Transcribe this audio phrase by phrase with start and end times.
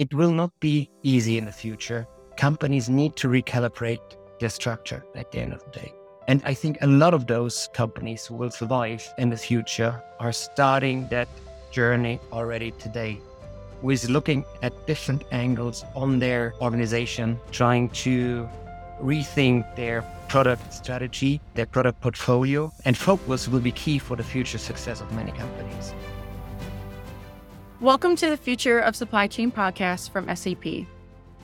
[0.00, 2.08] it will not be easy in the future.
[2.38, 5.92] Companies need to recalibrate their structure at the end of the day.
[6.26, 10.32] And I think a lot of those companies who will survive in the future are
[10.32, 11.28] starting that
[11.70, 13.20] journey already today
[13.82, 18.48] with looking at different angles on their organization, trying to
[19.02, 24.58] rethink their product strategy, their product portfolio, and focus will be key for the future
[24.58, 25.92] success of many companies.
[27.80, 30.86] Welcome to the Future of Supply Chain podcast from SAP.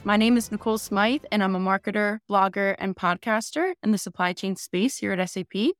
[0.04, 4.34] My name is Nicole Smythe, and I'm a marketer, blogger, and podcaster in the supply
[4.34, 5.72] chain space here at SAP.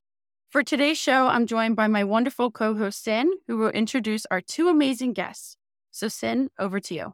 [0.49, 4.41] For today's show, I'm joined by my wonderful co host, Sin, who will introduce our
[4.41, 5.59] two amazing guests.
[5.91, 7.13] So, Sin, over to you.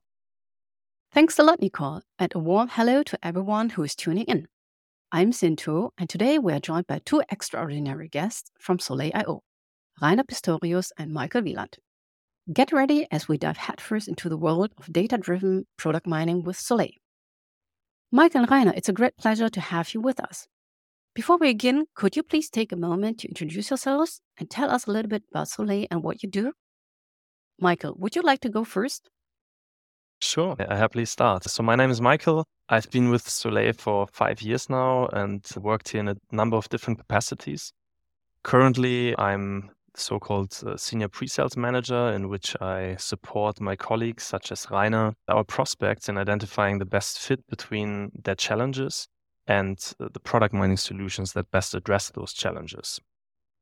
[1.10, 4.46] Thanks a lot, Nicole, and a warm hello to everyone who is tuning in.
[5.10, 9.42] I'm Sin Tu, and today we are joined by two extraordinary guests from Soley.io,
[10.00, 11.78] Reiner Pistorius and Michael Weland.
[12.50, 16.58] Get ready as we dive headfirst into the world of data driven product mining with
[16.58, 17.00] Soley.
[18.10, 20.48] Mike and Reiner, it's a great pleasure to have you with us.
[21.14, 24.86] Before we begin, could you please take a moment to introduce yourselves and tell us
[24.86, 26.52] a little bit about Soley and what you do?
[27.60, 29.08] Michael, would you like to go first?
[30.20, 31.44] Sure, I happily start.
[31.44, 32.44] So, my name is Michael.
[32.68, 36.68] I've been with Soley for five years now and worked here in a number of
[36.70, 37.72] different capacities.
[38.42, 44.66] Currently, I'm so-called uh, senior pre-sales manager in which I support my colleagues such as
[44.66, 49.08] Reiner, our prospects in identifying the best fit between their challenges
[49.46, 53.00] and uh, the product mining solutions that best address those challenges.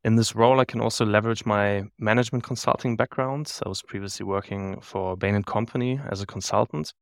[0.02, 3.52] In this role, I can also leverage my management consulting background.
[3.64, 6.94] I was previously working for Bain & Company as a consultant.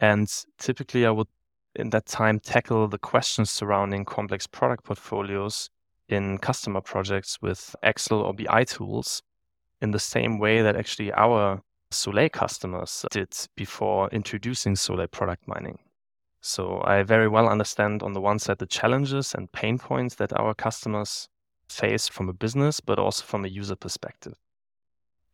[0.00, 0.28] And
[0.58, 1.28] typically, I would,
[1.76, 5.70] in that time, tackle the questions surrounding complex product portfolios
[6.08, 9.22] in customer projects with Excel or BI tools
[9.80, 15.78] in the same way that actually our Soley customers did before introducing Soley product mining.
[16.40, 20.32] So I very well understand on the one side the challenges and pain points that
[20.32, 21.28] our customers
[21.68, 24.34] face from a business, but also from a user perspective.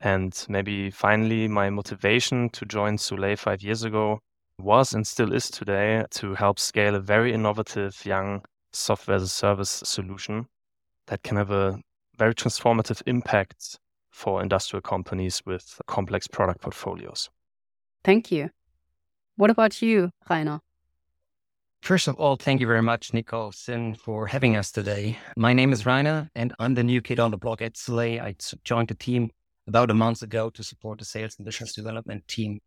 [0.01, 4.21] And maybe finally, my motivation to join Soley five years ago
[4.59, 9.29] was and still is today to help scale a very innovative young software as a
[9.29, 10.47] service solution
[11.09, 11.81] that can have a
[12.17, 13.79] very transformative impact
[14.11, 17.31] for industrial companies with complex product portfolios.
[18.05, 18.51] Thank you.
[19.37, 20.61] What about you, Reiner?
[21.83, 25.19] First of all, thank you very much, Nicole Sin, for having us today.
[25.37, 28.21] My name is Reiner, and I'm the new kid on the block at Soley.
[28.21, 29.31] I joined the team
[29.69, 32.61] about a month ago to support the sales and business development team.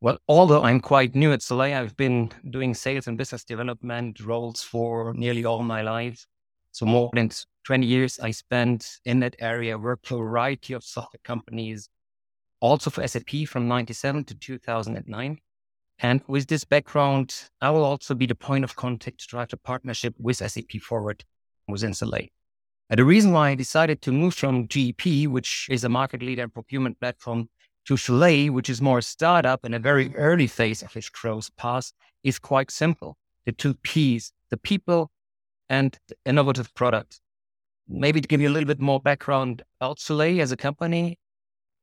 [0.00, 4.62] Well, although I'm quite new at Soley, I've been doing sales and business development roles
[4.62, 6.26] for nearly all my life.
[6.76, 7.30] So more than
[7.64, 11.88] 20 years I spent in that area, worked for a variety of software companies,
[12.60, 15.38] also for SAP from 97 to 2009.
[16.00, 19.56] And with this background, I will also be the point of contact to drive the
[19.56, 21.24] partnership with SAP forward
[21.66, 22.30] with Soley.
[22.90, 26.42] And the reason why I decided to move from GEP, which is a market leader
[26.42, 27.48] and procurement platform,
[27.86, 31.48] to Soley, which is more a startup in a very early phase of its growth
[31.56, 31.90] path,
[32.22, 33.16] is quite simple.
[33.46, 35.10] The two P's, the people
[35.68, 37.20] and innovative products.
[37.88, 41.18] Maybe to give you a little bit more background about Soley as a company,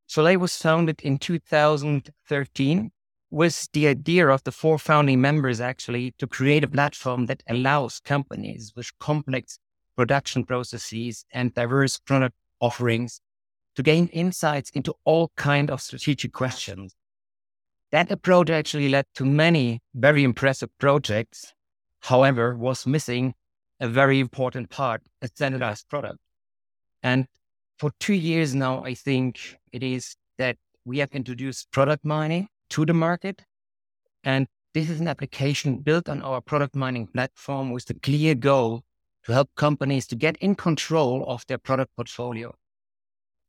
[0.07, 2.91] Soley was founded in 2013
[3.31, 7.99] with the idea of the four founding members actually to create a platform that allows
[7.99, 9.57] companies with complex
[9.95, 13.21] production processes and diverse product offerings
[13.75, 16.95] to gain insights into all kind of strategic questions.
[17.91, 21.53] That approach actually led to many very impressive projects,
[22.01, 23.33] however, was missing
[23.83, 26.17] a very important part, a standardized product.
[27.03, 27.27] And
[27.77, 30.55] for two years now, I think it is that
[30.85, 33.44] we have introduced product mining to the market.
[34.23, 38.83] And this is an application built on our product mining platform with the clear goal
[39.25, 42.55] to help companies to get in control of their product portfolio.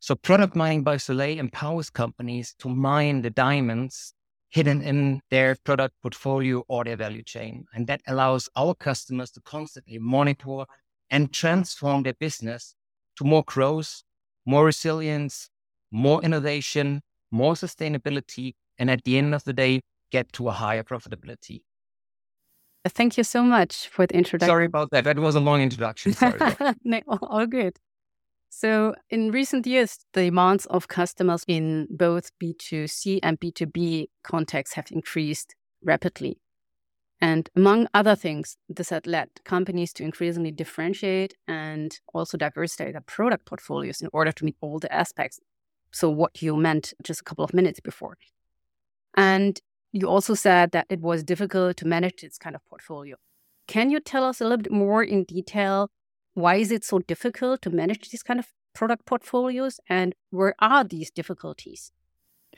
[0.00, 4.14] So product mining by Soley empowers companies to mine the diamonds
[4.54, 7.66] hidden in their product portfolio or their value chain.
[7.74, 10.64] And that allows our customers to constantly monitor
[11.10, 12.76] and transform their business
[13.16, 14.04] to more growth,
[14.46, 15.50] more resilience,
[15.90, 17.02] more innovation,
[17.32, 19.80] more sustainability, and at the end of the day,
[20.12, 21.62] get to a higher profitability.
[22.86, 24.52] Thank you so much for the introduction.
[24.52, 25.02] Sorry about that.
[25.02, 26.12] That was a long introduction.
[26.12, 26.38] Sorry.
[26.84, 27.76] no, all good.
[28.56, 34.92] So, in recent years, the demands of customers in both B2C and B2B contexts have
[34.92, 36.38] increased rapidly.
[37.20, 43.00] And among other things, this had led companies to increasingly differentiate and also diversify their
[43.00, 45.40] product portfolios in order to meet all the aspects.
[45.90, 48.16] So, what you meant just a couple of minutes before.
[49.16, 49.60] And
[49.90, 53.16] you also said that it was difficult to manage this kind of portfolio.
[53.66, 55.90] Can you tell us a little bit more in detail
[56.34, 60.84] why is it so difficult to manage these kind of product portfolios and where are
[60.84, 61.92] these difficulties?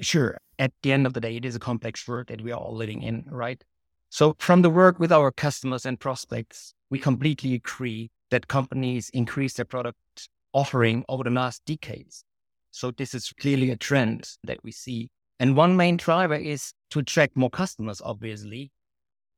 [0.01, 0.39] Sure.
[0.59, 2.75] At the end of the day, it is a complex world that we are all
[2.75, 3.63] living in, right?
[4.09, 9.55] So, from the work with our customers and prospects, we completely agree that companies increase
[9.55, 12.25] their product offering over the last decades.
[12.71, 15.11] So, this is clearly a trend that we see.
[15.39, 18.71] And one main driver is to attract more customers, obviously,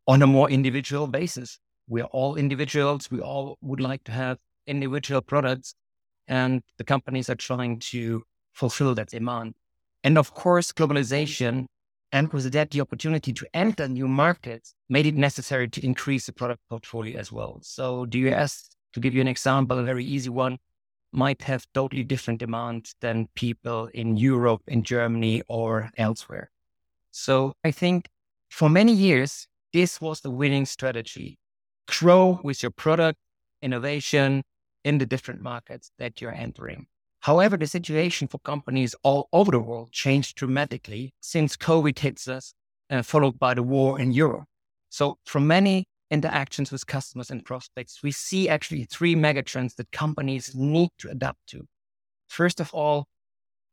[0.06, 1.58] on a more individual basis.
[1.88, 3.10] We're all individuals.
[3.10, 5.74] We all would like to have individual products,
[6.26, 9.54] and the companies are trying to fulfill that demand.
[10.04, 11.66] And of course, globalization
[12.12, 16.32] and with that, the opportunity to enter new markets made it necessary to increase the
[16.32, 17.58] product portfolio as well.
[17.62, 20.58] So, the US, to give you an example, a very easy one,
[21.12, 26.50] might have totally different demands than people in Europe, in Germany, or elsewhere.
[27.10, 28.08] So, I think
[28.48, 31.38] for many years, this was the winning strategy.
[31.88, 33.18] Grow with your product
[33.62, 34.42] innovation
[34.84, 36.86] in the different markets that you're entering.
[37.20, 42.54] However, the situation for companies all over the world changed dramatically since COVID hits us,
[42.90, 44.44] uh, followed by the war in Europe.
[44.90, 50.54] So, from many interactions with customers and prospects, we see actually three megatrends that companies
[50.54, 51.66] need to adapt to.
[52.28, 53.06] First of all,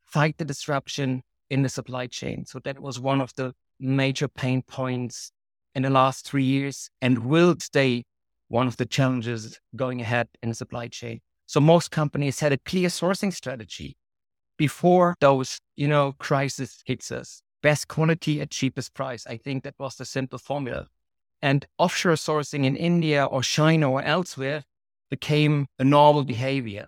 [0.06, 2.45] fight the disruption in the supply chain.
[2.45, 5.31] So, that was one of the major pain points
[5.75, 8.04] in the last three years and will stay
[8.48, 11.19] one of the challenges going ahead in the supply chain.
[11.45, 13.98] So most companies had a clear sourcing strategy
[14.57, 17.42] before those, you know, crisis hits us.
[17.62, 19.25] Best quality at cheapest price.
[19.27, 20.88] I think that was the simple formula.
[21.42, 24.63] And offshore sourcing in India or China or elsewhere
[25.10, 26.88] became a normal behavior.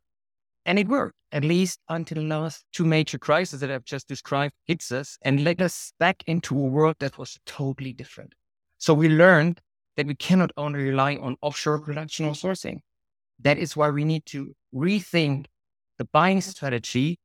[0.66, 4.54] And it worked, at least until the last two major crises that I've just described
[4.66, 8.34] hits us and led us back into a world that was totally different.
[8.78, 9.62] So we learned
[9.96, 12.80] that we cannot only rely on offshore production or sourcing.
[13.40, 15.46] That is why we need to rethink
[15.98, 17.20] the buying strategy.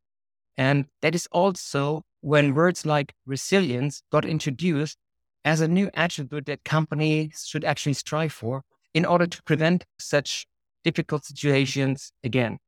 [0.57, 4.97] And that is also when words like resilience got introduced
[5.45, 8.63] as a new attribute that companies should actually strive for
[8.95, 10.47] in order to prevent such
[10.85, 12.59] difficult situations again.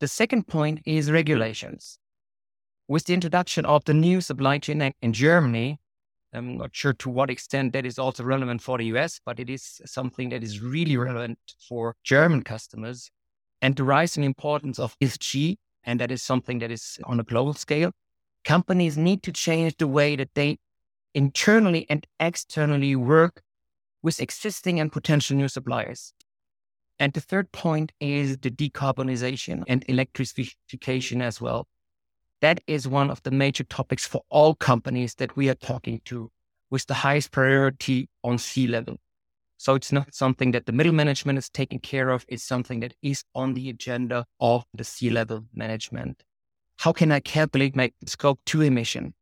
[0.00, 1.98] The second point is regulations.
[2.88, 5.78] With the introduction of the new supply chain act in Germany,
[6.32, 9.48] I'm not sure to what extent that is also relevant for the US, but it
[9.48, 11.38] is something that is really relevant
[11.68, 13.10] for German customers.
[13.62, 17.54] And the rising importance of ESG, and that is something that is on a global
[17.54, 17.92] scale.
[18.44, 20.58] Companies need to change the way that they
[21.14, 23.42] internally and externally work
[24.02, 26.12] with existing and potential new suppliers.
[26.98, 31.66] And the third point is the decarbonization and electrification as well.
[32.46, 36.30] That is one of the major topics for all companies that we are talking to
[36.70, 38.98] with the highest priority on C level.
[39.56, 42.24] So it's not something that the middle management is taking care of.
[42.28, 46.22] It's something that is on the agenda of the C level management.
[46.76, 49.14] How can I calculate my scope two emission?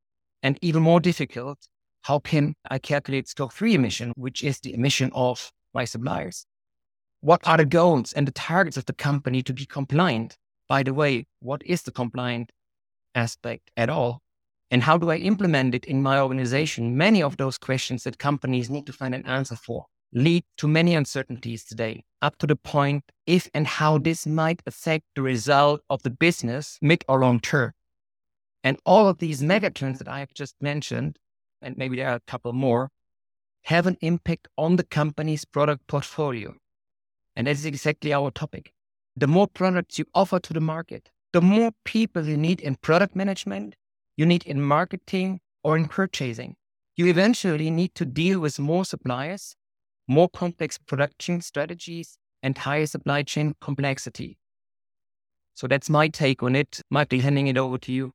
[0.43, 1.67] And even more difficult,
[2.03, 6.45] how can I calculate scope three emission, which is the emission of my suppliers?
[7.23, 10.37] What are the goals and the targets of the company to be compliant?
[10.69, 12.53] By the way, what is the compliant
[13.15, 14.23] aspect at all?
[14.71, 16.97] And how do I implement it in my organization?
[16.97, 20.95] Many of those questions that companies need to find an answer for lead to many
[20.95, 26.03] uncertainties today, up to the point if and how this might affect the result of
[26.05, 27.73] the business mid or long term.
[28.63, 31.19] And all of these megatrends that I have just mentioned,
[31.61, 32.91] and maybe there are a couple more,
[33.65, 36.55] have an impact on the company's product portfolio.
[37.35, 38.73] And that is exactly our topic.
[39.17, 43.17] The more products you offer to the market, the more people you need in product
[43.17, 43.75] management,
[44.17, 46.55] you need in marketing or in purchasing.
[46.95, 49.57] You eventually need to deal with more suppliers,
[50.07, 54.39] more complex production strategies, and higher supply chain complexity.
[55.55, 56.81] So that's my take on it.
[56.89, 58.13] Michael, handing it over to you.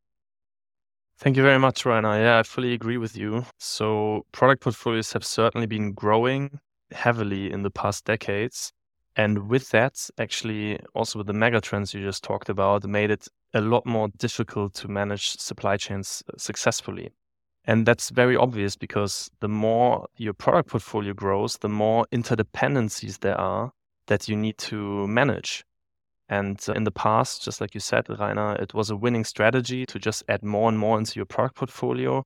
[1.18, 2.18] Thank you very much, Reiner.
[2.18, 3.44] Yeah, I fully agree with you.
[3.58, 6.62] So, product portfolios have certainly been growing
[6.92, 8.72] heavily in the past decades.
[9.16, 13.62] And with that, actually, also with the megatrends you just talked about, made it a
[13.62, 17.12] lot more difficult to manage supply chains uh, successfully.
[17.66, 23.40] And that's very obvious because the more your product portfolio grows, the more interdependencies there
[23.40, 23.74] are
[24.08, 25.66] that you need to manage.
[26.30, 29.86] And uh, in the past, just like you said, Reiner, it was a winning strategy
[29.88, 32.24] to just add more and more into your product portfolio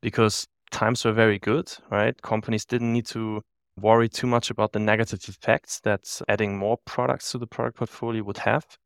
[0.00, 2.20] because times were very good, right?
[2.22, 3.42] Companies didn't need to
[3.80, 8.22] worry too much about the negative effects that adding more products to the product portfolio
[8.22, 8.78] would have.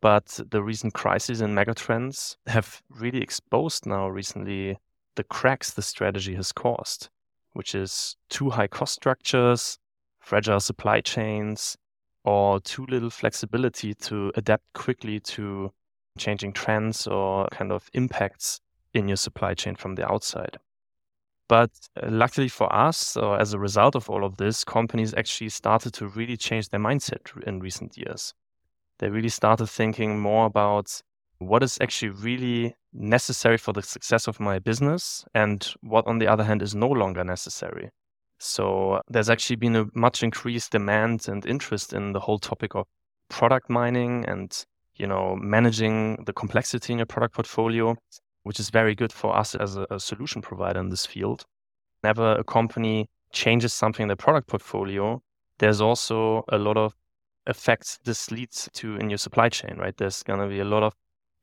[0.00, 4.78] But the recent crises and megatrends have really exposed now recently
[5.16, 7.10] the cracks the strategy has caused,
[7.52, 9.78] which is too high cost structures,
[10.20, 11.76] fragile supply chains,
[12.24, 15.72] or too little flexibility to adapt quickly to
[16.18, 18.60] changing trends or kind of impacts
[18.94, 20.58] in your supply chain from the outside.
[21.50, 25.48] But uh, luckily for us, or as a result of all of this, companies actually
[25.48, 28.34] started to really change their mindset in recent years.
[29.00, 31.02] They really started thinking more about
[31.38, 36.28] what is actually really necessary for the success of my business and what, on the
[36.28, 37.90] other hand, is no longer necessary.
[38.38, 42.86] So there's actually been a much increased demand and interest in the whole topic of
[43.28, 44.64] product mining and
[44.94, 47.96] you know managing the complexity in your product portfolio,
[48.42, 51.44] which is very good for us as a, a solution provider in this field.
[52.00, 55.22] Whenever a company changes something in their product portfolio,
[55.58, 56.94] there's also a lot of
[57.46, 59.96] effects this leads to in your supply chain, right?
[59.96, 60.94] There's going to be a lot of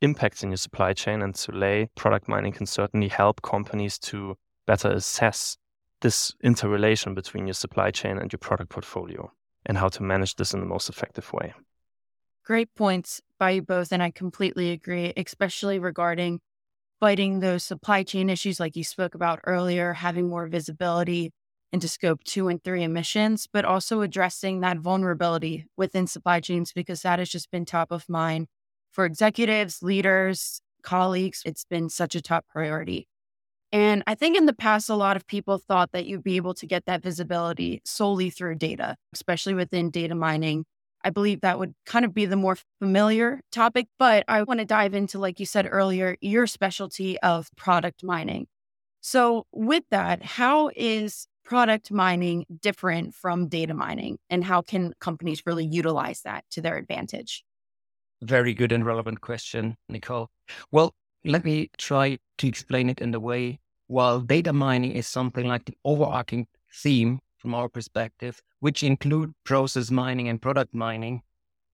[0.02, 4.36] impacts in your supply chain, and Soley product mining can certainly help companies to
[4.66, 5.58] better assess
[6.02, 9.32] this interrelation between your supply chain and your product portfolio
[9.66, 11.54] and how to manage this in the most effective way.
[12.44, 13.92] Great points by you both.
[13.92, 16.40] And I completely agree, especially regarding
[17.00, 21.32] fighting those supply chain issues, like you spoke about earlier, having more visibility
[21.72, 27.02] into scope two and three emissions, but also addressing that vulnerability within supply chains, because
[27.02, 28.48] that has just been top of mind
[28.92, 31.42] for executives, leaders, colleagues.
[31.46, 33.08] It's been such a top priority.
[33.72, 36.54] And I think in the past, a lot of people thought that you'd be able
[36.56, 40.66] to get that visibility solely through data, especially within data mining.
[41.08, 44.66] I believe that would kind of be the more familiar topic, but I want to
[44.66, 48.48] dive into, like you said earlier, your specialty of product mining.
[49.00, 55.44] So, with that, how is product mining different from data mining, and how can companies
[55.46, 57.46] really utilize that to their advantage?
[58.22, 60.30] Very good and relevant question, Nicole.
[60.74, 65.48] Well, let me try to explain it in the way while data mining is something
[65.48, 66.48] like the overarching
[66.84, 71.22] theme from our perspective, which include process mining and product mining,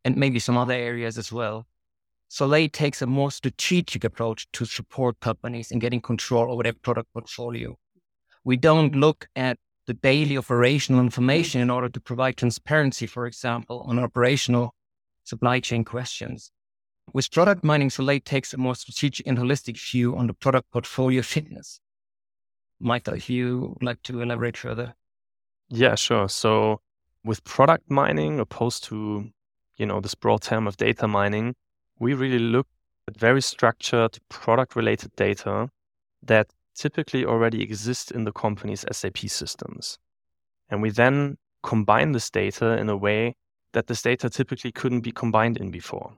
[0.06, 1.66] and maybe some other areas as well.
[2.28, 7.14] Soley takes a more strategic approach to support companies in getting control over their product
[7.14, 7.78] portfolio.
[8.44, 13.86] We don't look at the daily operational information in order to provide transparency, for example,
[13.88, 14.74] on operational
[15.24, 16.52] supply chain questions.
[17.14, 21.22] With product mining, Soley takes a more strategic and holistic view on the product portfolio
[21.22, 21.80] fitness.
[22.80, 24.96] Michael, if you would like to elaborate further.
[25.70, 26.30] Yeah, sure.
[26.30, 26.82] So
[27.24, 29.30] with product mining, opposed to,
[29.78, 31.56] you know, this broad term of data mining,
[32.00, 32.68] we really look
[33.08, 35.70] at very structured product related data
[36.22, 39.98] that typically already exist in the company's SAP systems.
[40.70, 43.36] And we then combine this data in a way
[43.74, 46.14] that this data typically couldn't be combined in before.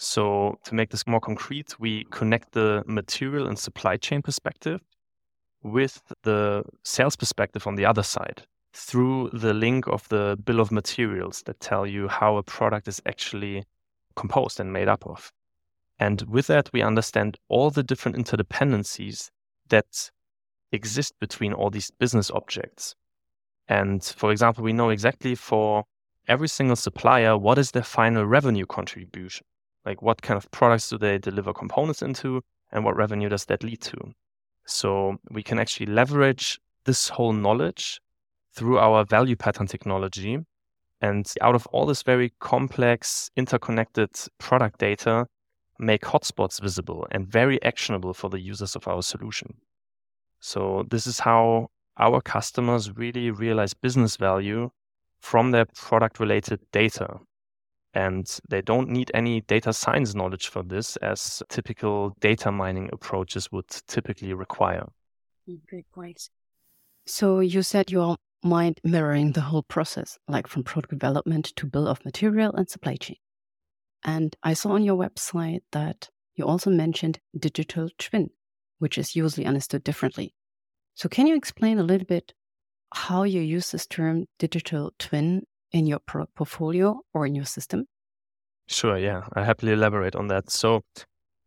[0.00, 4.80] So, to make this more concrete, we connect the material and supply chain perspective
[5.64, 10.70] with the sales perspective on the other side through the link of the bill of
[10.70, 13.64] materials that tell you how a product is actually
[14.14, 15.32] composed and made up of.
[15.98, 19.30] And with that, we understand all the different interdependencies
[19.68, 20.10] that
[20.70, 22.94] exist between all these business objects.
[23.68, 25.84] And for example, we know exactly for
[26.26, 29.46] every single supplier what is their final revenue contribution.
[29.84, 33.64] Like what kind of products do they deliver components into and what revenue does that
[33.64, 34.12] lead to?
[34.66, 38.00] So we can actually leverage this whole knowledge
[38.58, 40.38] through our value pattern technology.
[41.00, 45.26] And out of all this very complex, interconnected product data,
[45.78, 49.54] make hotspots visible and very actionable for the users of our solution.
[50.40, 54.70] So, this is how our customers really realize business value
[55.20, 57.18] from their product related data.
[57.94, 63.50] And they don't need any data science knowledge for this, as typical data mining approaches
[63.52, 64.86] would typically require.
[65.68, 66.28] Great point.
[67.06, 71.66] So you said you are mind mirroring the whole process, like from product development to
[71.66, 73.16] bill of material and supply chain.
[74.04, 78.30] And I saw on your website that you also mentioned digital twin,
[78.78, 80.34] which is usually understood differently.
[80.94, 82.32] So can you explain a little bit
[82.94, 85.42] how you use this term digital twin
[85.72, 87.86] in your product portfolio or in your system?
[88.66, 89.22] Sure, yeah.
[89.32, 90.50] I happily elaborate on that.
[90.50, 90.82] So,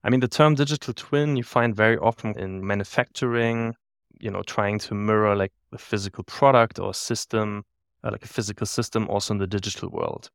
[0.04, 3.76] I mean, the term digital twin you find very often in manufacturing,
[4.22, 7.64] you know, trying to mirror like a physical product or system,
[8.04, 10.30] uh, like a physical system, also in the digital world.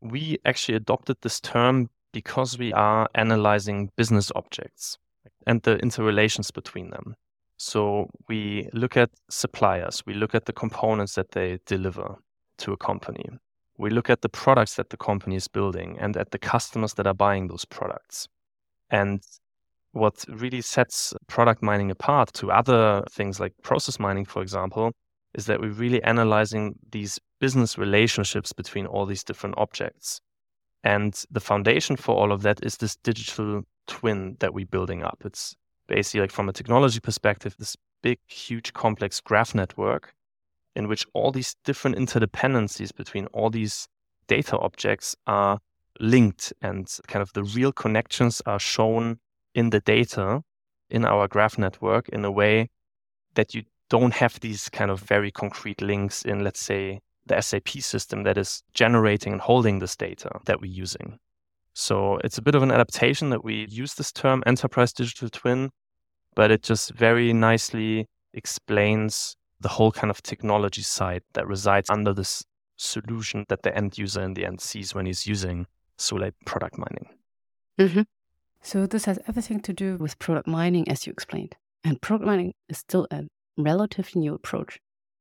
[0.00, 4.98] We actually adopted this term because we are analyzing business objects
[5.46, 7.16] and the interrelations between them.
[7.58, 12.16] So we look at suppliers, we look at the components that they deliver
[12.58, 13.28] to a company.
[13.76, 17.06] We look at the products that the company is building and at the customers that
[17.06, 18.28] are buying those products.
[18.90, 19.22] And
[19.92, 24.92] what really sets product mining apart to other things like process mining, for example,
[25.34, 30.20] is that we're really analyzing these business relationships between all these different objects.
[30.84, 35.22] And the foundation for all of that is this digital twin that we're building up.
[35.24, 35.54] It's
[35.86, 40.14] basically like from a technology perspective, this big, huge, complex graph network
[40.76, 43.88] in which all these different interdependencies between all these
[44.28, 45.58] data objects are
[45.98, 49.18] linked and kind of the real connections are shown
[49.58, 50.40] in the data
[50.88, 52.70] in our graph network in a way
[53.34, 57.68] that you don't have these kind of very concrete links in, let's say, the SAP
[57.80, 61.18] system that is generating and holding this data that we're using.
[61.74, 65.70] So it's a bit of an adaptation that we use this term enterprise digital twin,
[66.34, 72.14] but it just very nicely explains the whole kind of technology side that resides under
[72.14, 72.44] this
[72.76, 77.08] solution that the end user in the end sees when he's using Soley product mining.
[77.78, 78.02] Mm-hmm.
[78.68, 81.56] So this has everything to do with product mining, as you explained.
[81.84, 83.22] And product mining is still a
[83.56, 84.78] relatively new approach.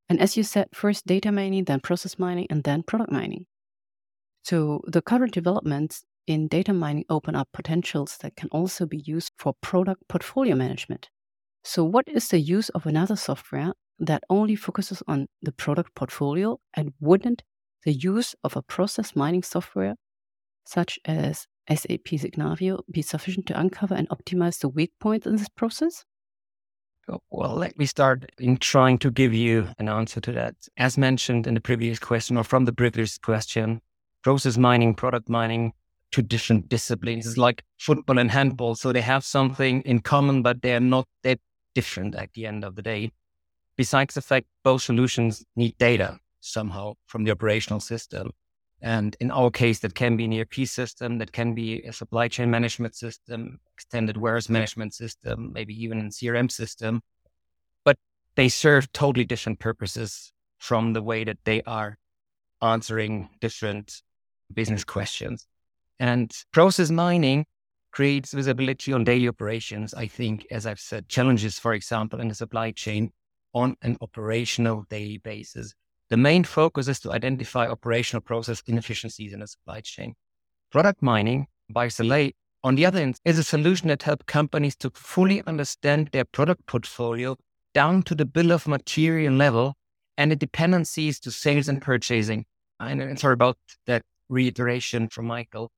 [0.10, 3.46] And as you said, first data mining, then process mining, and then product mining.
[4.44, 9.32] So the current developments in data mining open up potentials that can also be used
[9.40, 11.08] for product portfolio management.
[11.64, 16.60] So, what is the use of another software that only focuses on the product portfolio
[16.74, 17.44] and wouldn't
[17.86, 19.96] the use of a process mining software
[20.66, 25.50] such as SAP Signavio be sufficient to uncover and optimize the weak points in this
[25.50, 26.06] process?
[27.30, 30.56] Well, let me start in trying to give you an answer to that.
[30.76, 33.82] As mentioned in the previous question or from the previous question,
[34.24, 35.74] process mining, product mining,
[36.12, 37.26] two different disciplines.
[37.26, 38.76] It's like football and handball.
[38.76, 41.40] So they have something in common, but they're not that
[41.76, 43.12] different at the end of the day.
[43.78, 48.32] Besides the fact both solutions need data somehow from the operational system.
[48.82, 52.28] And in our case, that can be an ERP system, that can be a supply
[52.28, 57.02] chain management system, extended warehouse management system, maybe even a CRM system.
[57.84, 57.98] But
[58.36, 61.98] they serve totally different purposes from the way that they are
[62.62, 64.02] answering different
[64.54, 65.48] business questions.
[66.00, 67.46] And process mining
[67.92, 69.94] creates visibility on daily operations.
[69.94, 73.12] I think, as I've said, challenges, for example, in the supply chain
[73.54, 75.74] on an operational daily basis.
[76.10, 80.16] The main focus is to identify operational process inefficiencies in the supply chain.
[80.72, 84.90] Product mining by Soley, on the other hand, is a solution that helps companies to
[84.92, 87.36] fully understand their product portfolio
[87.74, 89.76] down to the bill of material level
[90.18, 92.46] and the dependencies to sales and purchasing.
[92.80, 95.72] And sorry about that reiteration from Michael.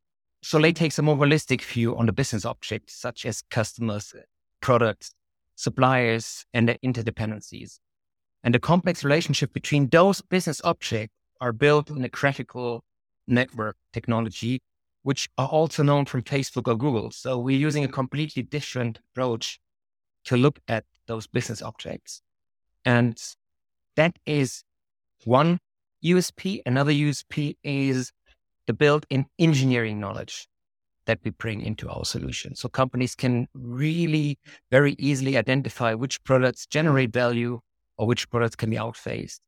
[0.44, 4.14] Soley takes a more holistic view on the business objects, such as customers,
[4.62, 5.12] products,
[5.56, 7.80] suppliers, and their interdependencies.
[8.44, 12.84] And the complex relationship between those business objects are built in a graphical
[13.28, 14.62] network technology,
[15.04, 17.12] which are also known from Facebook or Google.
[17.12, 19.60] So we're using a completely different approach
[20.26, 22.22] to look at those business objects.
[22.86, 23.18] And
[23.96, 24.64] that is
[25.26, 25.60] one
[26.04, 26.62] USP.
[26.66, 28.12] Another USP is
[28.68, 30.48] the built-in engineering knowledge
[31.06, 32.56] that we bring into our solution.
[32.56, 34.38] So companies can really
[34.70, 37.62] very easily identify which products generate value
[38.00, 39.42] or which products can be outphased?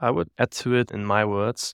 [0.00, 1.72] I would add to it in my words.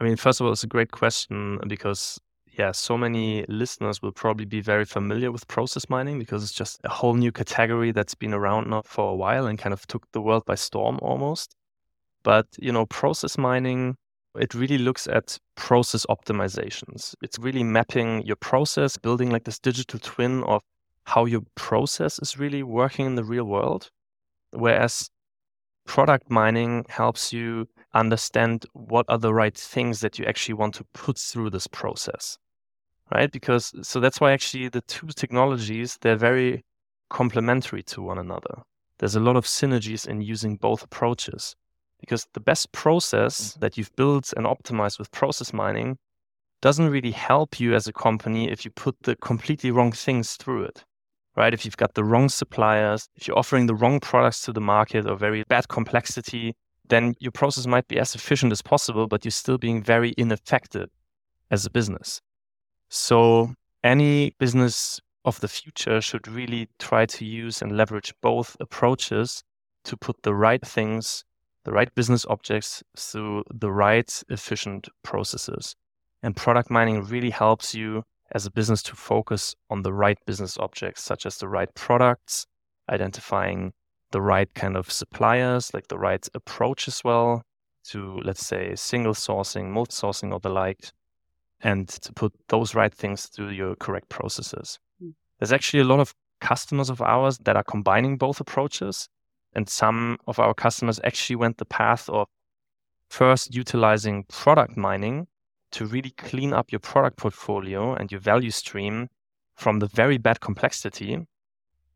[0.00, 2.20] I mean, first of all, it's a great question because,
[2.56, 6.80] yeah, so many listeners will probably be very familiar with process mining because it's just
[6.84, 10.06] a whole new category that's been around now for a while and kind of took
[10.12, 11.56] the world by storm almost.
[12.22, 13.96] But, you know, process mining,
[14.36, 17.16] it really looks at process optimizations.
[17.20, 20.62] It's really mapping your process, building like this digital twin of
[21.02, 23.90] how your process is really working in the real world.
[24.52, 25.10] Whereas
[25.88, 30.84] product mining helps you understand what are the right things that you actually want to
[30.92, 32.38] put through this process
[33.14, 33.30] right?
[33.30, 36.64] Because so that's why actually the two technologies they're very
[37.10, 38.62] complementary to one another.
[38.98, 41.54] There's a lot of synergies in using both approaches
[42.00, 43.60] because the best process mm-hmm.
[43.60, 45.98] that you've built and optimized with process mining
[46.60, 50.64] doesn't really help you as a company if you put the completely wrong things through
[50.64, 50.84] it
[51.38, 51.54] right?
[51.54, 55.06] If you've got the wrong suppliers, if you're offering the wrong products to the market
[55.06, 56.56] or very bad complexity,
[56.88, 60.90] then your process might be as efficient as possible, but you're still being very ineffective
[61.50, 62.20] as a business.
[62.88, 69.44] So, any business of the future should really try to use and leverage both approaches
[69.84, 71.24] to put the right things,
[71.64, 75.76] the right business objects through the right efficient processes.
[76.22, 80.58] And product mining really helps you as a business to focus on the right business
[80.58, 82.46] objects, such as the right products,
[82.90, 83.72] identifying
[84.10, 87.42] the right kind of suppliers, like the right approach as well
[87.84, 90.90] to, let's say, single sourcing, multi sourcing, or the like,
[91.62, 94.78] and to put those right things through your correct processes.
[95.02, 95.14] Mm.
[95.38, 99.08] There's actually a lot of customers of ours that are combining both approaches.
[99.54, 102.28] And some of our customers actually went the path of
[103.08, 105.26] first utilizing product mining
[105.72, 109.08] to really clean up your product portfolio and your value stream
[109.54, 111.26] from the very bad complexity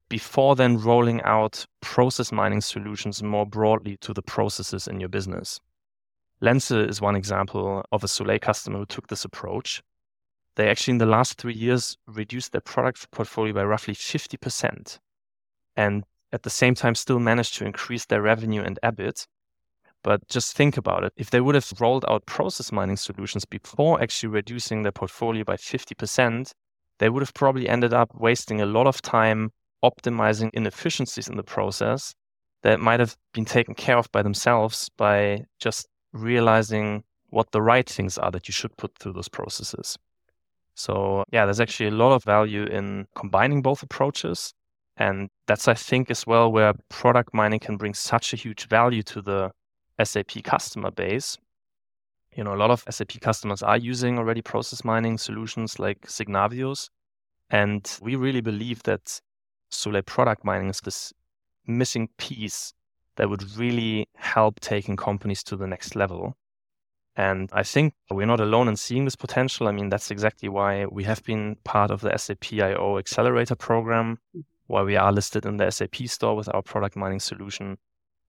[0.09, 5.59] before then rolling out process mining solutions more broadly to the processes in your business.
[6.43, 9.83] Lenze is one example of a Soley customer who took this approach.
[10.57, 14.99] They actually, in the last three years, reduced their product portfolio by roughly 50%.
[15.77, 19.27] And at the same time, still managed to increase their revenue and EBIT
[20.03, 21.13] but just think about it.
[21.17, 25.57] If they would have rolled out process mining solutions before actually reducing their portfolio by
[25.57, 26.53] 50%,
[26.99, 29.51] they would have probably ended up wasting a lot of time
[29.85, 32.15] optimizing inefficiencies in the process
[32.63, 37.89] that might have been taken care of by themselves by just realizing what the right
[37.89, 39.99] things are that you should put through those processes.
[40.75, 44.55] So, yeah, there's actually a lot of value in combining both approaches.
[44.97, 49.03] And that's, I think, as well where product mining can bring such a huge value
[49.05, 49.51] to the
[50.03, 51.39] SAP customer base.
[52.35, 56.89] You know, a lot of SAP customers are using already process mining solutions like Signavius.
[57.51, 59.21] And we really believe that
[59.71, 61.13] Soley product mining is this
[61.67, 62.73] missing piece
[63.17, 66.37] that would really help taking companies to the next level.
[67.15, 69.69] And I think we're not alone in seeing this potential.
[69.69, 74.19] I mean, that's exactly why we have been part of the SAP IO Accelerator program,
[74.67, 77.77] why we are listed in the SAP store with our product mining solution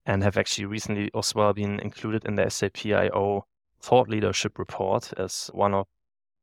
[0.06, 3.46] and have actually recently as well been included in the SAP IO
[3.80, 5.86] thought leadership report as one of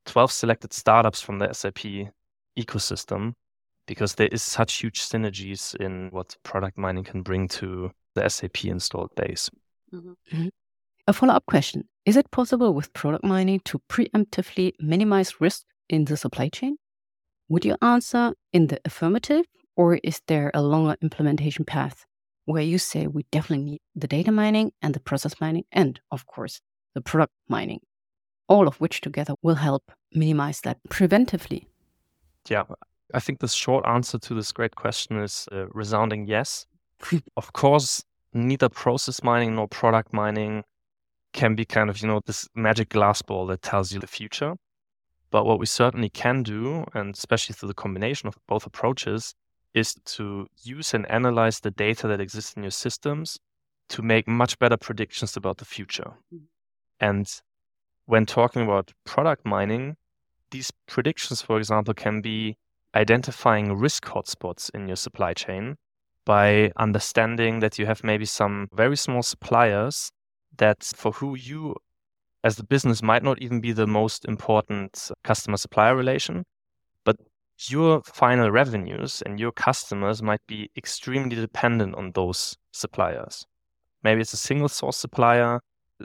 [0.06, 2.12] 12 selected startups from the SAP
[2.58, 3.34] ecosystem
[3.88, 8.66] because there is such huge synergies in what product mining can bring to the SAP
[8.66, 9.50] installed base.
[9.94, 10.12] Mm-hmm.
[10.34, 10.48] mm-hmm.
[11.08, 16.06] A follow up question Is it possible with product mining to preemptively minimize risk in
[16.06, 16.78] the supply chain?
[17.50, 19.46] Would you answer in the affirmative,
[19.76, 22.06] or is there a longer implementation path?
[22.52, 26.26] Where you say we definitely need the data mining and the process mining, and of
[26.26, 26.62] course,
[26.94, 27.80] the product mining,
[28.48, 31.66] all of which together will help minimize that preventively.
[32.50, 32.64] Yeah,
[33.14, 36.66] I think the short answer to this great question is a resounding yes.
[37.38, 40.64] of course, neither process mining nor product mining
[41.34, 44.56] can be kind of, you know, this magic glass ball that tells you the future.
[45.30, 49.34] But what we certainly can do, and especially through the combination of both approaches,
[49.74, 53.40] is to use and analyze the data that exists in your systems
[53.90, 56.14] to make much better predictions about the future.
[56.34, 56.42] Mm.
[57.00, 57.42] And
[58.06, 59.98] when talking about product mining,
[60.52, 62.58] these predictions, for example, can be
[62.96, 65.78] identifying risk hotspots in your supply chain
[66.26, 70.12] by understanding that you have maybe some very small suppliers
[70.58, 71.76] that for who you
[72.44, 76.46] as the business might not even be the most important customer supplier relation,
[77.70, 83.46] your final revenues and your customers might be extremely dependent on those suppliers.
[84.04, 85.60] Maybe it's a single source supplier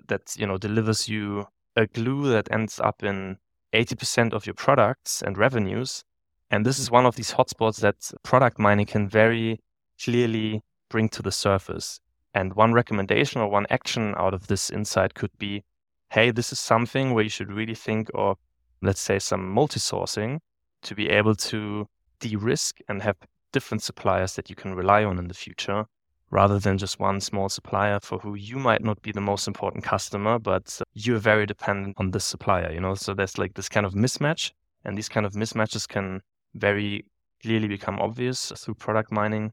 [0.09, 3.37] that you know delivers you a glue that ends up in
[3.73, 6.03] 80% of your products and revenues.
[6.51, 9.61] And this is one of these hotspots that product mining can very
[10.03, 12.01] clearly bring to the surface.
[12.35, 15.65] And one recommendation or one action out of this insight could be
[16.11, 18.39] hey, this is something where you should really think of,
[18.81, 20.39] let's say, some multi sourcing
[20.83, 21.87] to be able to
[22.21, 23.17] de-risk and have
[23.53, 25.85] different suppliers that you can rely on in the future
[26.31, 29.85] rather than just one small supplier for who you might not be the most important
[29.85, 32.95] customer but you're very dependent on this supplier you know?
[32.95, 34.53] So there's like this kind of mismatch
[34.85, 36.21] and these kind of mismatches can
[36.55, 37.05] very
[37.43, 39.53] clearly become obvious through product mining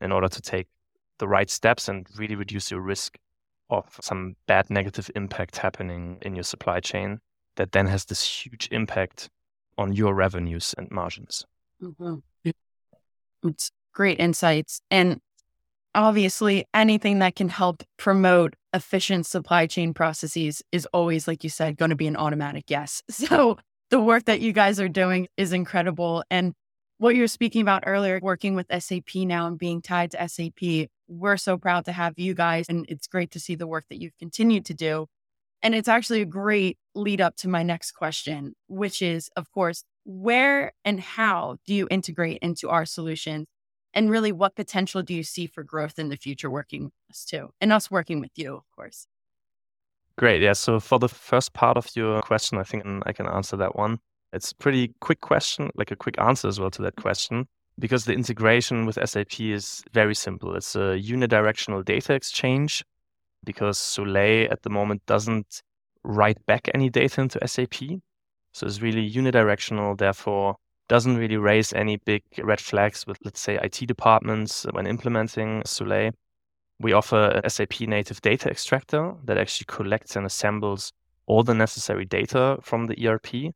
[0.00, 0.66] in order to take
[1.18, 3.18] the right steps and really reduce your risk
[3.68, 7.20] of some bad negative impact happening in your supply chain
[7.56, 9.30] that then has this huge impact
[9.80, 11.46] on your revenues and margins.
[11.82, 12.16] Mm-hmm.
[13.48, 14.82] It's great insights.
[14.90, 15.20] And
[15.94, 21.78] obviously, anything that can help promote efficient supply chain processes is always, like you said,
[21.78, 23.02] going to be an automatic yes.
[23.10, 23.56] So
[23.88, 26.22] the work that you guys are doing is incredible.
[26.30, 26.52] And
[26.98, 31.38] what you're speaking about earlier, working with SAP now and being tied to SAP, we're
[31.38, 32.66] so proud to have you guys.
[32.68, 35.06] And it's great to see the work that you've continued to do.
[35.62, 39.84] And it's actually a great lead up to my next question, which is, of course,
[40.04, 43.46] where and how do you integrate into our solutions?
[43.92, 47.24] And really, what potential do you see for growth in the future working with us
[47.24, 47.50] too?
[47.60, 49.06] And us working with you, of course.
[50.16, 50.42] Great.
[50.42, 50.52] Yeah.
[50.52, 53.76] So, for the first part of your question, I think mm, I can answer that
[53.76, 53.98] one.
[54.32, 58.04] It's a pretty quick question, like a quick answer as well to that question, because
[58.04, 60.54] the integration with SAP is very simple.
[60.54, 62.84] It's a unidirectional data exchange
[63.44, 65.62] because Soley at the moment doesn't
[66.02, 67.74] write back any data into SAP.
[68.52, 69.96] So it's really unidirectional.
[69.96, 70.56] Therefore,
[70.88, 76.10] doesn't really raise any big red flags with, let's say, IT departments when implementing Soley.
[76.80, 80.92] We offer a SAP native data extractor that actually collects and assembles
[81.26, 83.54] all the necessary data from the ERP.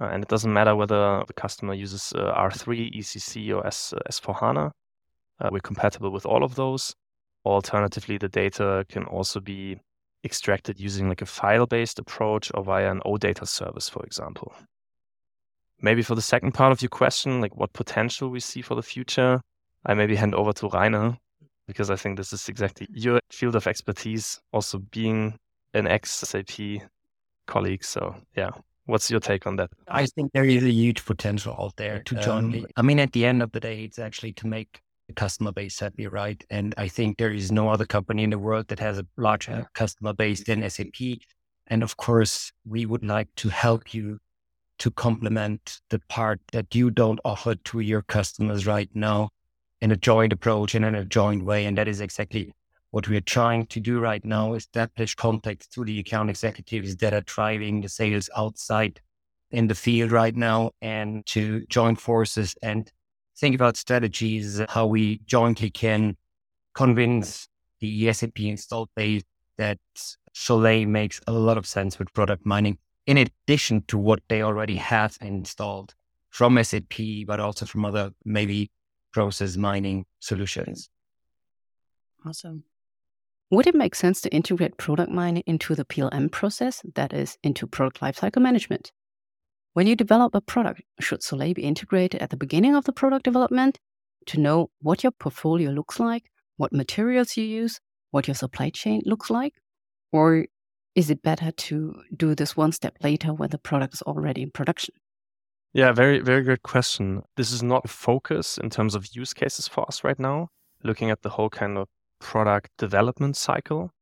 [0.00, 3.98] Uh, and it doesn't matter whether the customer uses uh, R3, ECC, or S, uh,
[4.08, 4.70] S4HANA.
[5.40, 6.94] Uh, we're compatible with all of those.
[7.44, 9.78] Alternatively, the data can also be
[10.24, 14.52] extracted using like a file-based approach or via an OData service, for example.
[15.80, 18.82] Maybe for the second part of your question, like what potential we see for the
[18.82, 19.40] future,
[19.86, 21.16] I maybe hand over to Reiner
[21.66, 25.38] because I think this is exactly your field of expertise, also being
[25.72, 26.82] an ex SAP
[27.46, 27.84] colleague.
[27.84, 28.50] So, yeah,
[28.86, 29.70] what's your take on that?
[29.88, 32.54] I think there is a huge potential out there to join.
[32.54, 35.52] Um, I mean, at the end of the day, it's actually to make the customer
[35.52, 36.44] base happy, right?
[36.50, 39.68] And I think there is no other company in the world that has a larger
[39.74, 41.18] customer base than SAP.
[41.66, 44.18] And of course, we would like to help you
[44.78, 49.30] to complement the part that you don't offer to your customers right now
[49.80, 51.66] in a joint approach and in a joint way.
[51.66, 52.52] And that is exactly
[52.90, 57.14] what we are trying to do right now, establish contacts to the account executives that
[57.14, 59.00] are driving the sales outside
[59.50, 62.90] in the field right now and to join forces and
[63.40, 66.16] think about strategies, how we jointly can
[66.74, 67.48] convince
[67.80, 69.22] the SAP installed base
[69.56, 69.78] that
[70.34, 74.76] Soley makes a lot of sense with product mining in addition to what they already
[74.76, 75.94] have installed
[76.28, 78.70] from SAP, but also from other maybe
[79.12, 80.90] process mining solutions.
[82.24, 82.64] Awesome.
[83.50, 87.66] Would it make sense to integrate product mining into the PLM process, that is, into
[87.66, 88.92] product lifecycle management?
[89.72, 93.24] When you develop a product, should Soley be integrated at the beginning of the product
[93.24, 93.78] development
[94.26, 96.24] to know what your portfolio looks like,
[96.56, 97.80] what materials you use,
[98.10, 99.54] what your supply chain looks like?
[100.12, 100.46] Or
[100.96, 104.50] is it better to do this one step later when the product is already in
[104.50, 104.94] production?
[105.72, 107.22] Yeah, very, very good question.
[107.36, 110.48] This is not a focus in terms of use cases for us right now,
[110.82, 111.86] looking at the whole kind of
[112.18, 113.92] product development cycle.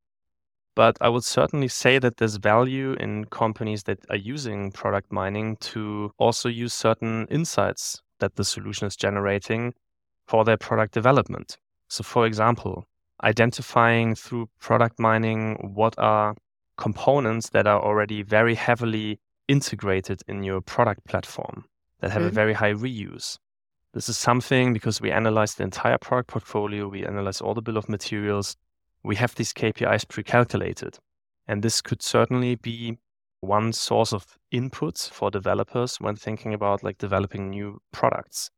[0.78, 5.56] But I would certainly say that there's value in companies that are using product mining
[5.72, 9.74] to also use certain insights that the solution is generating
[10.28, 11.56] for their product development.
[11.88, 12.86] So, for example,
[13.24, 16.36] identifying through product mining what are
[16.76, 21.64] components that are already very heavily integrated in your product platform
[21.98, 22.28] that have mm-hmm.
[22.28, 23.36] a very high reuse.
[23.94, 27.78] This is something because we analyze the entire product portfolio, we analyze all the bill
[27.78, 28.56] of materials,
[29.02, 30.98] we have these KPIs pre calculated.
[31.46, 32.98] And this could certainly be
[33.40, 38.50] one source of inputs for developers when thinking about like developing new products.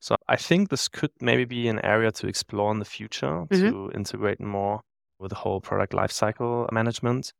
[0.00, 3.70] So I think this could maybe be an area to explore in the future mm-hmm.
[3.70, 4.80] to integrate more
[5.18, 7.32] with the whole product lifecycle management.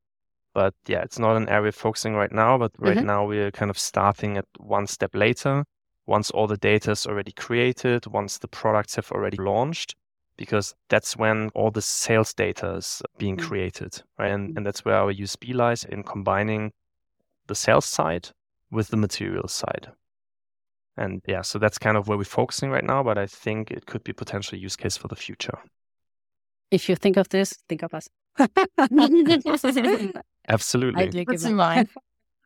[0.54, 2.56] But yeah, it's not an area focusing right now.
[2.56, 3.06] But right mm-hmm.
[3.06, 5.64] now we're kind of starting at one step later.
[6.06, 9.94] Once all the data is already created, once the products have already launched,
[10.36, 13.46] because that's when all the sales data is being mm-hmm.
[13.46, 14.30] created, right?
[14.30, 16.72] And, and that's where our USP lies in combining
[17.46, 18.30] the sales side
[18.70, 19.88] with the material side.
[20.96, 23.86] And yeah, so that's kind of where we're focusing right now, but I think it
[23.86, 25.58] could be potential use case for the future.
[26.70, 28.08] If you think of this, think of us.
[30.48, 31.02] Absolutely.
[31.02, 31.88] I do What's in mind?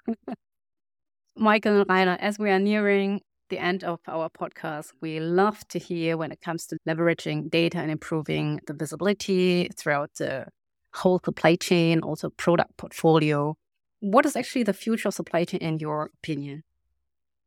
[1.36, 5.78] Michael and Reiner, as we are nearing the end of our podcast, we love to
[5.78, 10.46] hear when it comes to leveraging data and improving the visibility throughout the
[10.94, 13.56] whole supply chain, also product portfolio.
[14.00, 16.64] What is actually the future of supply chain in your opinion?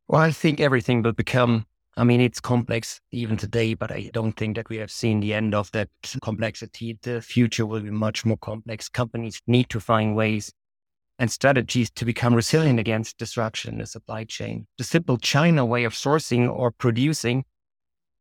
[0.08, 4.32] Well, I think everything will become, I mean, it's complex even today, but I don't
[4.32, 5.88] think that we have seen the end of that
[6.22, 6.98] complexity.
[7.02, 8.88] The future will be much more complex.
[8.88, 10.52] Companies need to find ways
[11.22, 14.66] and strategies to become resilient against disruption in the supply chain.
[14.76, 17.44] The simple China way of sourcing or producing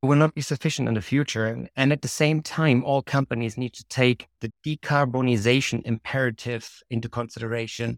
[0.04, 1.68] will not be sufficient in the future.
[1.76, 7.98] And at the same time, all companies need to take the decarbonization imperative into consideration,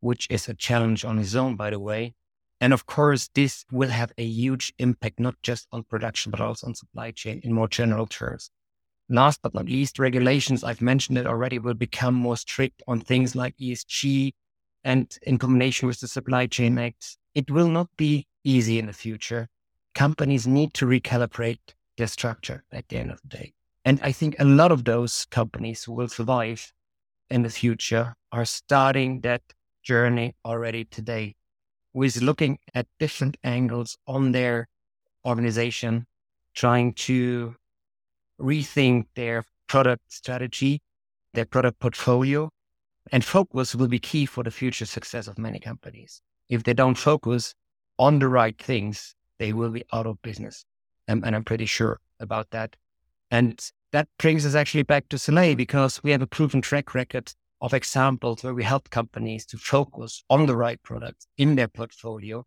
[0.00, 2.14] which is a challenge on its own, by the way.
[2.58, 6.68] And of course, this will have a huge impact, not just on production, but also
[6.68, 8.50] on supply chain in more general terms.
[9.12, 13.36] Last but not least, regulations, I've mentioned it already, will become more strict on things
[13.36, 14.32] like ESG
[14.84, 17.18] and in combination with the Supply Chain Act.
[17.34, 19.50] It will not be easy in the future.
[19.94, 23.52] Companies need to recalibrate their structure at the end of the day.
[23.84, 26.72] And I think a lot of those companies who will survive
[27.28, 29.42] in the future are starting that
[29.82, 31.34] journey already today
[31.92, 34.70] with looking at different angles on their
[35.26, 36.06] organization,
[36.54, 37.56] trying to
[38.40, 40.80] rethink their product strategy,
[41.34, 42.50] their product portfolio,
[43.10, 46.20] and focus will be key for the future success of many companies.
[46.48, 47.54] If they don't focus
[47.98, 50.64] on the right things, they will be out of business.
[51.08, 52.76] And I'm pretty sure about that.
[53.30, 57.32] And that brings us actually back to Soley because we have a proven track record
[57.60, 62.44] of examples where we help companies to focus on the right products in their portfolio.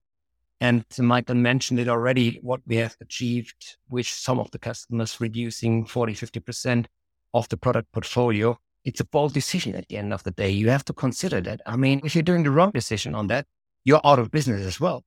[0.61, 5.85] And Michael mentioned it already, what we have achieved with some of the customers reducing
[5.85, 6.85] 40, 50%
[7.33, 8.57] of the product portfolio.
[8.85, 10.49] It's a bold decision at the end of the day.
[10.49, 11.59] You have to consider that.
[11.65, 13.45] I mean, if you're doing the wrong decision on that,
[13.83, 15.03] you're out of business as well.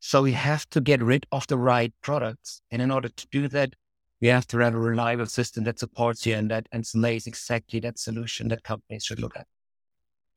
[0.00, 2.62] So we have to get rid of the right products.
[2.70, 3.74] And in order to do that,
[4.20, 7.80] we have to have a reliable system that supports you and that and lays exactly
[7.80, 9.46] that solution that companies should look at.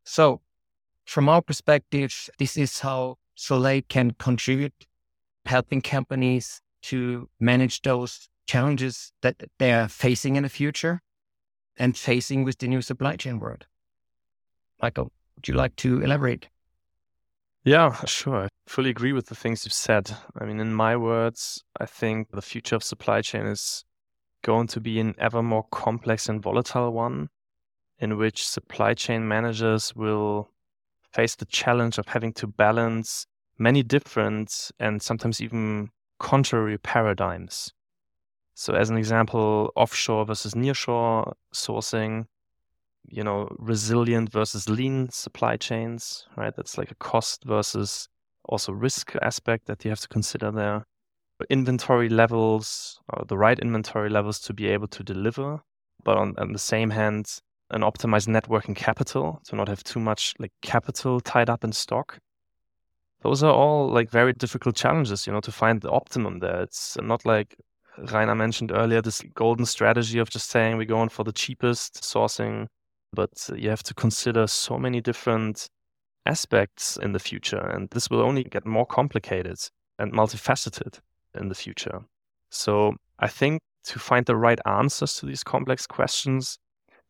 [0.04, 0.42] So
[1.06, 4.88] from our perspective, this is how Soley can contribute,
[5.46, 11.02] helping companies to manage those challenges that they are facing in the future
[11.78, 13.66] and facing with the new supply chain world.
[14.82, 16.50] Michael, would you like to elaborate?
[17.64, 18.46] Yeah, sure.
[18.46, 20.12] I fully agree with the things you've said.
[20.40, 23.86] I mean, in my words, I think the future of supply chain is
[24.44, 27.30] going to be an ever more complex and volatile one
[28.00, 30.50] in which supply chain managers will
[31.14, 37.74] face the challenge of having to balance many different and sometimes even contrary paradigms.
[38.56, 42.26] So, as an example, offshore versus nearshore sourcing,
[43.08, 46.56] you know, resilient versus lean supply chains, right?
[46.56, 48.10] That's like a cost versus
[48.46, 50.86] also risk aspect that you have to consider there.
[51.50, 55.62] Inventory levels, the right inventory levels to be able to deliver,
[56.04, 60.00] but on, on the same hand, an optimized net working capital to not have too
[60.00, 62.20] much like capital tied up in stock.
[63.22, 66.62] Those are all like very difficult challenges, you know, to find the optimum there.
[66.62, 67.56] It's not like
[67.98, 72.68] Reiner mentioned earlier, this golden strategy of just saying we're going for the cheapest sourcing
[73.14, 75.70] but you have to consider so many different
[76.26, 77.60] aspects in the future.
[77.60, 79.58] And this will only get more complicated
[80.00, 81.00] and multifaceted
[81.36, 82.02] in the future.
[82.50, 86.58] So I think to find the right answers to these complex questions,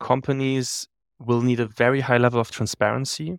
[0.04, 0.86] companies
[1.18, 3.38] will need a very high level of transparency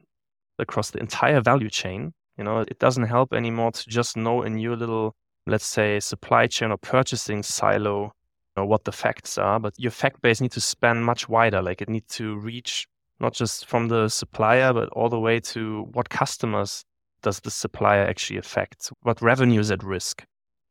[0.57, 2.13] across the entire value chain.
[2.37, 6.47] You know, it doesn't help anymore to just know in your little, let's say, supply
[6.47, 8.11] chain or purchasing silo
[8.57, 11.61] what the facts are, but your fact base needs to span much wider.
[11.61, 12.87] Like it needs to reach
[13.19, 16.85] not just from the supplier, but all the way to what customers
[17.21, 18.91] does the supplier actually affect?
[19.01, 20.23] What revenue is at risk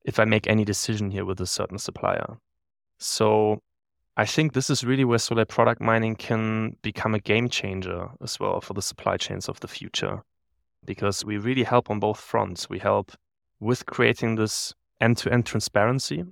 [0.04, 2.38] if I make any decision here with a certain supplier?
[2.98, 3.61] So
[4.16, 8.38] I think this is really where Soley product mining can become a game changer as
[8.38, 10.22] well for the supply chains of the future.
[10.85, 12.68] Because we really help on both fronts.
[12.68, 13.12] We help
[13.59, 16.24] with creating this end to end transparency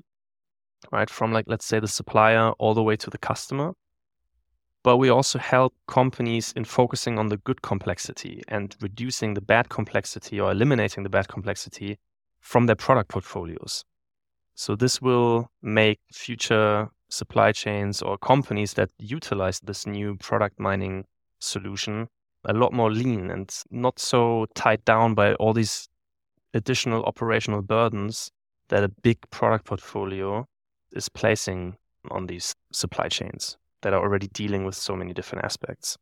[0.91, 1.09] right?
[1.09, 3.75] From like, let's say the supplier all the way to the customer.
[4.83, 9.69] But we also help companies in focusing on the good complexity and reducing the bad
[9.69, 11.99] complexity or eliminating the bad complexity
[12.41, 13.85] from their product portfolios.
[14.55, 21.05] So this will make future supply chains or companies that utilize this new product mining
[21.41, 22.09] solution
[22.47, 25.89] a lot more lean and not so tied down by all these
[26.55, 28.31] additional operational burdens
[28.69, 30.47] that a big product portfolio
[30.93, 31.77] is placing
[32.11, 35.99] on these supply chains that are already dealing with so many different aspects.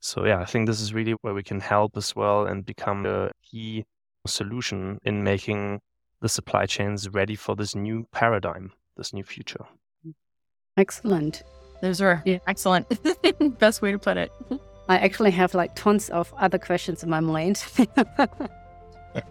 [0.00, 3.04] So yeah, I think this is really where we can help as well and become
[3.04, 3.84] a key
[4.26, 5.80] solution in making
[6.20, 9.66] the supply chains ready for this new paradigm, this new future.
[10.80, 11.42] Excellent.
[11.82, 12.38] Those are yeah.
[12.46, 12.86] excellent.
[13.58, 14.32] Best way to put it.
[14.88, 17.62] I actually have like tons of other questions in my mind.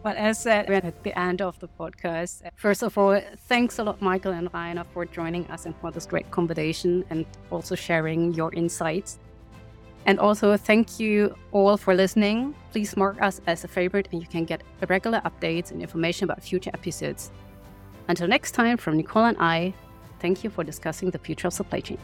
[0.04, 2.44] but as said, we're at the end of the podcast.
[2.56, 6.06] First of all, thanks a lot, Michael and Reiner, for joining us and for this
[6.06, 9.18] great conversation and also sharing your insights.
[10.06, 12.54] And also, thank you all for listening.
[12.72, 16.42] Please mark us as a favorite, and you can get regular updates and information about
[16.44, 17.32] future episodes.
[18.08, 19.74] Until next time, from Nicole and I,
[20.20, 21.98] thank you for discussing the future of supply chain.